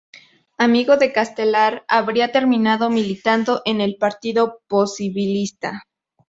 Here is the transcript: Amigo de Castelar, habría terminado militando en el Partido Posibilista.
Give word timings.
Amigo 0.57 0.97
de 0.97 1.13
Castelar, 1.13 1.85
habría 1.87 2.31
terminado 2.31 2.89
militando 2.89 3.61
en 3.65 3.81
el 3.81 3.97
Partido 3.97 4.59
Posibilista. 4.67 5.83